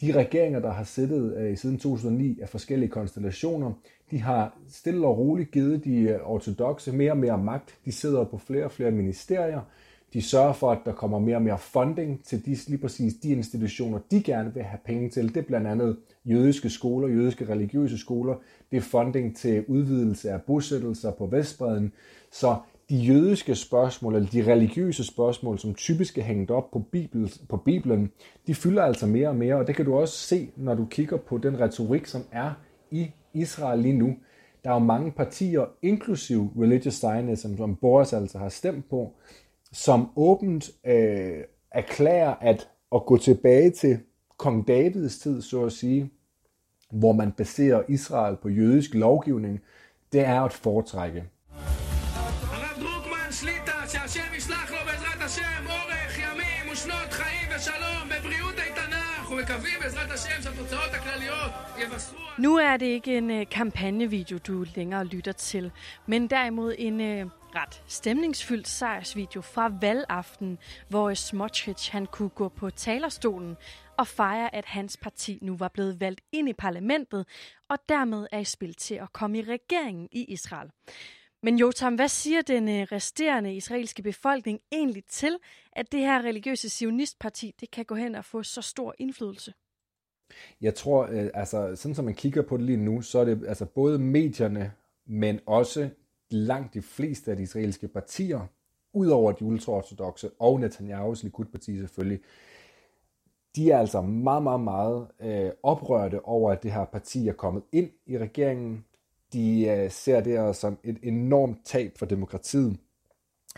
de 0.00 0.12
regeringer, 0.12 0.60
der 0.60 0.70
har 0.70 0.84
siddet 0.84 1.36
øh, 1.36 1.56
siden 1.56 1.78
2009 1.78 2.40
af 2.40 2.48
forskellige 2.48 2.90
konstellationer, 2.90 3.72
de 4.10 4.18
har 4.18 4.58
stille 4.68 5.06
og 5.06 5.18
roligt 5.18 5.50
givet 5.50 5.84
de 5.84 6.00
øh, 6.00 6.18
ortodoxe 6.24 6.92
mere 6.92 7.10
og 7.10 7.18
mere 7.18 7.38
magt. 7.38 7.78
De 7.84 7.92
sidder 7.92 8.24
på 8.24 8.38
flere 8.38 8.64
og 8.64 8.72
flere 8.72 8.90
ministerier. 8.90 9.60
De 10.12 10.22
sørger 10.22 10.52
for, 10.52 10.70
at 10.70 10.78
der 10.84 10.92
kommer 10.92 11.18
mere 11.18 11.36
og 11.36 11.42
mere 11.42 11.58
funding 11.58 12.24
til 12.24 12.46
de, 12.46 12.56
lige 12.68 12.78
præcis 12.78 13.14
de 13.14 13.28
institutioner, 13.28 13.98
de 14.10 14.22
gerne 14.22 14.54
vil 14.54 14.62
have 14.62 14.78
penge 14.84 15.10
til. 15.10 15.28
Det 15.28 15.36
er 15.36 15.46
blandt 15.46 15.66
andet 15.66 15.96
jødiske 16.24 16.70
skoler, 16.70 17.08
jødiske 17.08 17.48
religiøse 17.48 17.98
skoler. 17.98 18.34
Det 18.70 18.76
er 18.76 18.80
funding 18.80 19.36
til 19.36 19.64
udvidelse 19.68 20.30
af 20.30 20.42
bosættelser 20.42 21.10
på 21.10 21.26
Vestbreden. 21.26 21.92
Så 22.32 22.56
de 22.90 22.96
jødiske 22.96 23.54
spørgsmål, 23.54 24.14
eller 24.14 24.28
de 24.28 24.52
religiøse 24.52 25.04
spørgsmål, 25.04 25.58
som 25.58 25.74
typisk 25.74 26.18
er 26.18 26.22
hængt 26.22 26.50
op 26.50 26.70
på, 26.70 26.78
Bibel, 26.78 27.32
på 27.48 27.56
Bibelen, 27.56 28.12
de 28.46 28.54
fylder 28.54 28.82
altså 28.82 29.06
mere 29.06 29.28
og 29.28 29.36
mere, 29.36 29.54
og 29.54 29.66
det 29.66 29.76
kan 29.76 29.84
du 29.84 29.96
også 29.96 30.18
se, 30.18 30.50
når 30.56 30.74
du 30.74 30.86
kigger 30.86 31.16
på 31.16 31.38
den 31.38 31.60
retorik, 31.60 32.06
som 32.06 32.22
er 32.32 32.52
i 32.90 33.10
Israel 33.34 33.80
lige 33.80 33.98
nu. 33.98 34.16
Der 34.64 34.70
er 34.70 34.74
jo 34.74 34.78
mange 34.78 35.12
partier, 35.12 35.64
inklusiv 35.82 36.52
Religious 36.60 36.94
Zionism, 36.94 37.56
som 37.56 37.76
Boris 37.76 38.12
altså 38.12 38.38
har 38.38 38.48
stemt 38.48 38.90
på, 38.90 39.12
som 39.72 40.08
åbent 40.16 40.70
øh, 40.86 41.44
erklærer 41.70 42.34
at, 42.40 42.68
at 42.94 43.06
gå 43.06 43.16
tilbage 43.16 43.70
til 43.70 43.98
kong 44.36 44.68
Davids 44.68 45.18
tid, 45.18 45.42
så 45.42 45.64
at 45.64 45.72
sige, 45.72 46.10
hvor 46.90 47.12
man 47.12 47.32
baserer 47.32 47.82
Israel 47.88 48.36
på 48.36 48.48
jødisk 48.48 48.94
lovgivning, 48.94 49.60
det 50.12 50.20
er 50.20 50.40
at 50.40 50.52
foretrække. 50.52 51.24
Nu 62.38 62.56
er 62.56 62.76
det 62.76 62.86
ikke 62.86 63.18
en 63.18 63.30
øh, 63.30 63.46
kampagnevideo, 63.50 64.38
du 64.38 64.64
længere 64.74 65.04
lytter 65.04 65.32
til, 65.32 65.70
men 66.06 66.30
derimod 66.30 66.74
en 66.78 67.00
øh, 67.00 67.26
ret 67.54 67.82
stemningsfyldt 67.86 68.68
sejrsvideo 68.68 69.40
fra 69.40 69.72
valgaften, 69.80 70.58
hvor 70.88 71.14
Smotrich 71.14 71.92
han 71.92 72.06
kunne 72.06 72.28
gå 72.28 72.48
på 72.48 72.70
talerstolen 72.70 73.56
og 73.96 74.06
fejre, 74.06 74.54
at 74.54 74.64
hans 74.64 74.96
parti 74.96 75.38
nu 75.42 75.56
var 75.56 75.68
blevet 75.68 76.00
valgt 76.00 76.20
ind 76.32 76.48
i 76.48 76.52
parlamentet, 76.52 77.26
og 77.68 77.78
dermed 77.88 78.26
er 78.32 78.38
i 78.38 78.44
spil 78.44 78.74
til 78.74 78.94
at 78.94 79.12
komme 79.12 79.38
i 79.38 79.42
regeringen 79.42 80.08
i 80.12 80.24
Israel. 80.24 80.70
Men 81.42 81.58
Jotam, 81.58 81.94
hvad 81.94 82.08
siger 82.08 82.42
den 82.42 82.68
øh, 82.68 82.86
resterende 82.92 83.56
israelske 83.56 84.02
befolkning 84.02 84.60
egentlig 84.72 85.04
til, 85.04 85.38
at 85.72 85.92
det 85.92 86.00
her 86.00 86.22
religiøse 86.22 86.68
sionistparti 86.68 87.54
det 87.60 87.70
kan 87.70 87.84
gå 87.84 87.94
hen 87.94 88.14
og 88.14 88.24
få 88.24 88.42
så 88.42 88.62
stor 88.62 88.94
indflydelse? 88.98 89.52
Jeg 90.60 90.74
tror, 90.74 91.08
øh, 91.10 91.30
altså 91.34 91.76
sådan 91.76 91.94
som 91.94 92.04
man 92.04 92.14
kigger 92.14 92.42
på 92.42 92.56
det 92.56 92.64
lige 92.64 92.76
nu, 92.76 93.02
så 93.02 93.18
er 93.18 93.24
det 93.24 93.44
altså 93.48 93.64
både 93.64 93.98
medierne, 93.98 94.72
men 95.06 95.40
også 95.46 95.88
langt 96.30 96.74
de 96.74 96.82
fleste 96.82 97.30
af 97.30 97.36
de 97.36 97.42
israelske 97.42 97.88
partier, 97.88 98.40
udover 98.92 99.32
de 99.32 99.44
ultraortodoxe 99.44 100.30
og 100.38 100.60
Netanyahu's 100.64 101.22
Likud-parti 101.22 101.78
selvfølgelig, 101.78 102.20
de 103.56 103.70
er 103.70 103.78
altså 103.78 104.00
meget, 104.00 104.42
meget, 104.42 104.60
meget 104.60 105.06
øh, 105.20 105.50
oprørte 105.62 106.24
over, 106.24 106.52
at 106.52 106.62
det 106.62 106.72
her 106.72 106.84
parti 106.84 107.28
er 107.28 107.32
kommet 107.32 107.62
ind 107.72 107.90
i 108.06 108.18
regeringen. 108.18 108.84
De 109.32 109.66
øh, 109.66 109.90
ser 109.90 110.20
det 110.20 110.56
som 110.56 110.78
et 110.84 110.98
enormt 111.02 111.58
tab 111.64 111.92
for 111.98 112.06
demokratiet, 112.06 112.78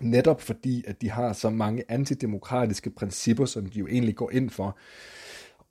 netop 0.00 0.40
fordi, 0.40 0.84
at 0.86 1.00
de 1.00 1.10
har 1.10 1.32
så 1.32 1.50
mange 1.50 1.84
antidemokratiske 1.88 2.90
principper, 2.90 3.44
som 3.44 3.66
de 3.66 3.78
jo 3.78 3.86
egentlig 3.86 4.16
går 4.16 4.30
ind 4.30 4.50
for. 4.50 4.76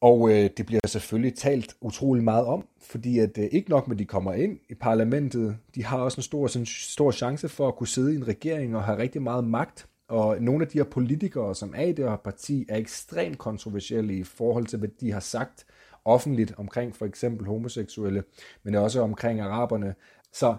Og 0.01 0.29
øh, 0.29 0.49
det 0.57 0.65
bliver 0.65 0.87
selvfølgelig 0.87 1.35
talt 1.35 1.75
utrolig 1.81 2.23
meget 2.23 2.45
om, 2.45 2.67
fordi 2.81 3.19
at 3.19 3.37
øh, 3.37 3.49
ikke 3.51 3.69
nok 3.69 3.87
med, 3.87 3.95
at 3.95 3.99
de 3.99 4.05
kommer 4.05 4.33
ind 4.33 4.59
i 4.69 4.73
parlamentet, 4.73 5.57
de 5.75 5.85
har 5.85 5.97
også 5.97 6.17
en 6.17 6.23
stor, 6.23 6.57
en 6.57 6.65
stor 6.65 7.11
chance 7.11 7.49
for 7.49 7.67
at 7.67 7.75
kunne 7.75 7.87
sidde 7.87 8.13
i 8.13 8.15
en 8.15 8.27
regering 8.27 8.75
og 8.75 8.83
have 8.83 8.97
rigtig 8.97 9.21
meget 9.21 9.43
magt. 9.43 9.87
Og 10.07 10.41
nogle 10.41 10.65
af 10.65 10.67
de 10.67 10.77
her 10.77 10.85
politikere, 10.85 11.55
som 11.55 11.73
er 11.77 11.83
i 11.83 11.91
det 11.91 12.09
her 12.09 12.15
parti, 12.15 12.65
er 12.69 12.77
ekstremt 12.77 13.37
kontroversielle 13.37 14.13
i 14.13 14.23
forhold 14.23 14.65
til, 14.65 14.79
hvad 14.79 14.89
de 15.01 15.11
har 15.11 15.19
sagt 15.19 15.65
offentligt 16.05 16.53
omkring 16.57 16.95
for 16.95 17.05
eksempel 17.05 17.47
homoseksuelle, 17.47 18.23
men 18.63 18.75
også 18.75 19.01
omkring 19.01 19.39
araberne. 19.39 19.95
Så 20.33 20.55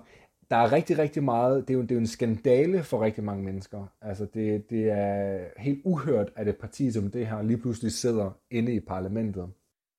der 0.51 0.57
er 0.57 0.73
rigtig, 0.73 0.99
rigtig 0.99 1.25
meget, 1.25 1.69
det 1.69 1.75
er 1.75 1.79
jo, 1.79 1.83
det 1.83 1.91
er 1.91 1.95
jo 1.95 2.01
en 2.01 2.07
skandale 2.07 2.83
for 2.83 3.05
rigtig 3.05 3.25
mange 3.25 3.45
mennesker. 3.45 3.87
Altså 4.01 4.27
det, 4.35 4.71
det 4.71 4.91
er 4.91 5.45
helt 5.57 5.81
uhørt, 5.85 6.31
at 6.37 6.49
et 6.49 6.57
parti 6.57 6.93
som 6.93 7.11
det 7.11 7.27
her 7.27 7.43
lige 7.43 7.59
pludselig 7.59 7.93
sidder 7.93 8.31
inde 8.51 8.75
i 8.75 8.81
parlamentet. 8.81 9.51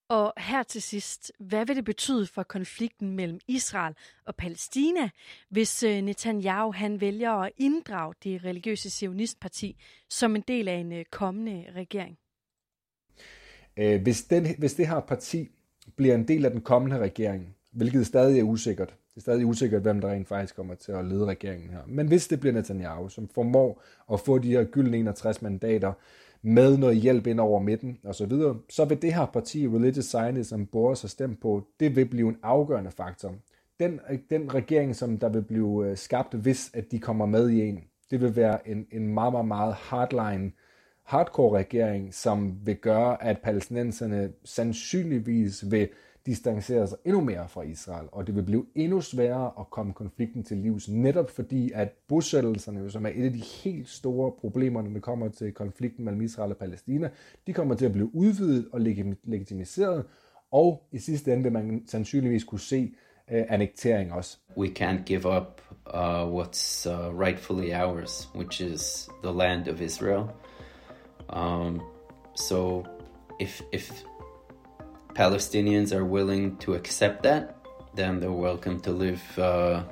Og 0.10 0.34
her 0.38 0.64
til 0.64 0.82
sidst, 0.82 1.32
hvad 1.40 1.66
vil 1.66 1.76
det 1.76 1.86
betyde 1.86 2.28
for 2.28 2.44
konflikten 2.44 3.16
mellem 3.16 3.40
Israel 3.48 3.96
og 4.26 4.36
Palæstina, 4.36 5.10
hvis 5.50 5.84
øh, 5.84 6.02
Netanyahu 6.02 6.72
han 6.72 7.02
vælger 7.02 7.32
at 7.32 7.52
inddrage 7.58 8.14
det 8.24 8.46
religiøse 8.46 8.90
sionistparti 8.90 9.78
som 10.10 10.36
en 10.36 10.44
del 10.48 10.68
af 10.68 10.76
en 10.76 10.92
øh, 10.92 11.06
kommende 11.12 11.66
regering? 11.76 12.18
Øh, 13.78 14.02
hvis, 14.02 14.24
den, 14.24 14.48
hvis 14.60 14.74
det 14.74 14.88
her 14.88 15.00
parti 15.00 15.50
bliver 15.96 16.16
en 16.16 16.28
del 16.28 16.46
af 16.46 16.52
den 16.52 16.62
kommende 16.62 16.98
regering, 16.98 17.56
hvilket 17.72 18.08
stadig 18.08 18.40
er 18.40 18.44
usikkert, 18.44 18.96
det 19.16 19.18
er 19.18 19.22
stadig 19.22 19.46
usikkert, 19.46 19.82
hvem 19.82 20.02
der 20.02 20.10
rent 20.10 20.28
faktisk 20.28 20.56
kommer 20.56 20.76
til 20.76 20.92
at 20.92 21.06
lede 21.06 21.26
regeringen 21.26 21.70
her. 21.70 21.82
Men 21.88 22.08
hvis 22.08 22.28
det 22.28 22.40
bliver 22.40 22.54
Netanyahu, 22.54 23.10
som 23.10 23.28
formår 23.28 23.84
at 24.14 24.20
få 24.20 24.38
de 24.38 24.52
her 24.52 24.64
gyldne 24.64 24.98
61 24.98 25.42
mandater, 25.42 25.94
med 26.42 26.78
noget 26.78 26.98
hjælp 26.98 27.28
ind 27.28 27.40
over 27.40 27.60
midten 27.60 28.00
og 28.04 28.16
så 28.16 28.26
videre, 28.26 28.60
så 28.70 28.86
vil 28.86 29.02
det 29.02 29.14
her 29.14 29.26
parti, 29.26 29.68
Religious 29.68 30.06
Zionism, 30.06 30.64
Boris 30.64 31.02
har 31.02 31.08
stemt 31.08 31.42
på, 31.42 31.68
det 31.80 31.96
vil 31.96 32.06
blive 32.06 32.30
en 32.30 32.38
afgørende 32.44 32.92
faktor. 32.92 33.36
Den, 33.80 34.00
den 34.30 34.54
regering, 34.54 34.96
som 34.96 35.18
der 35.18 35.30
vil 35.30 35.42
blive 35.42 35.90
øh, 35.90 35.98
skabt, 35.98 36.34
hvis 36.34 36.72
at 36.74 36.92
de 36.92 37.00
kommer 37.00 37.26
med 37.26 37.50
i 37.50 37.62
en, 37.62 37.84
det 38.12 38.22
vil 38.22 38.36
være 38.36 38.68
en, 38.68 38.88
en 38.92 39.08
meget, 39.08 39.34
meget, 39.34 39.48
meget 39.48 39.74
hardline, 39.74 40.52
hardcore 41.04 41.58
regering, 41.58 42.14
som 42.14 42.58
vil 42.66 42.76
gøre, 42.76 43.24
at 43.24 43.38
palæstinenserne 43.44 44.32
sandsynligvis 44.46 45.72
vil 45.72 45.90
distancerer 46.26 46.86
sig 46.86 46.98
endnu 47.06 47.22
mere 47.22 47.48
fra 47.48 47.62
Israel, 47.62 48.08
og 48.12 48.28
det 48.28 48.36
vil 48.36 48.44
blive 48.44 48.66
endnu 48.76 49.02
sværere 49.02 49.52
at 49.60 49.70
komme 49.70 49.94
konflikten 49.94 50.44
til 50.44 50.58
livs, 50.58 50.90
netop 50.90 51.30
fordi 51.30 51.72
at 51.72 51.90
bosættelserne, 52.08 52.92
som 52.92 53.06
er 53.06 53.10
et 53.16 53.26
af 53.26 53.34
de 53.34 53.44
helt 53.64 53.90
store 53.90 54.32
problemer, 54.32 54.82
når 54.82 54.90
det 54.90 55.02
kommer 55.02 55.30
til 55.30 55.54
konflikten 55.54 56.06
mellem 56.06 56.22
Israel 56.22 56.52
og 56.52 56.58
Palæstina, 56.58 57.10
de 57.48 57.54
kommer 57.54 57.76
til 57.76 57.86
at 57.86 57.92
blive 57.92 58.16
udvidet 58.16 58.68
og 58.72 58.82
legitimiseret, 59.24 60.06
og 60.52 60.84
i 60.92 60.98
sidste 60.98 61.34
ende 61.34 61.44
vil 61.44 61.52
man 61.52 61.84
sandsynligvis 61.88 62.44
kunne 62.44 62.60
se 62.60 62.94
uh, 63.32 63.38
annektering 63.50 64.14
også. 64.14 64.38
We 64.58 64.68
can't 64.68 65.04
give 65.06 65.38
up 65.38 65.62
uh, 65.94 66.40
what's 66.40 66.90
uh, 66.90 67.20
rightfully 67.20 67.74
ours, 67.74 68.30
which 68.36 68.62
is 68.62 69.10
the 69.24 69.34
land 69.34 69.68
of 69.68 69.82
Israel. 69.82 70.24
Um, 71.34 71.82
so 72.36 72.84
if 73.40 73.62
if 73.74 74.04
Palestinians 75.14 75.94
are 75.94 76.06
willing 76.06 76.58
to 76.58 76.74
accept 76.74 77.24
that, 77.24 77.58
then 77.96 78.20
they're 78.20 78.32
welcome 78.32 78.80
to 78.80 78.92
live 78.92 79.22
uh, 79.38 79.84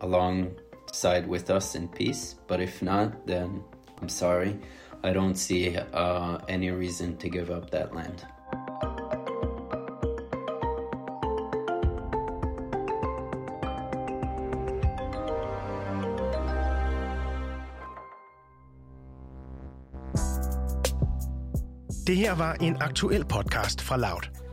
alongside 0.00 1.26
with 1.28 1.48
us 1.50 1.74
in 1.74 1.88
peace. 1.88 2.34
But 2.46 2.60
if 2.60 2.82
not, 2.82 3.26
then 3.26 3.62
I'm 4.02 4.08
sorry. 4.08 4.58
I 5.04 5.12
don't 5.12 5.36
see 5.36 5.76
uh, 5.76 6.38
any 6.48 6.70
reason 6.70 7.16
to 7.18 7.28
give 7.28 7.50
up 7.50 7.70
that 7.70 7.94
land. 7.94 8.26
Det 22.06 22.16
her 22.16 22.34
var 22.34 22.56
en 22.60 22.76
aktuel 22.76 23.24
podcast 23.24 23.80
fra 23.80 23.96
Loud. 23.96 24.43